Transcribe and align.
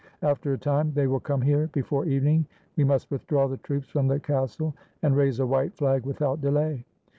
After 0.23 0.51
a 0.51 0.57
time 0.57 0.93
they 0.95 1.05
will 1.05 1.19
come 1.19 1.43
here. 1.43 1.67
Before 1.73 2.05
eve 2.05 2.23
ning 2.23 2.47
we 2.75 2.83
must 2.83 3.11
withdraw 3.11 3.47
the 3.47 3.57
troops 3.57 3.87
from 3.87 4.07
the 4.07 4.19
castle, 4.19 4.73
and 5.03 5.15
raise 5.15 5.39
a 5.39 5.45
white 5.45 5.75
flag 5.75 6.07
without 6.07 6.41
delay." 6.41 6.85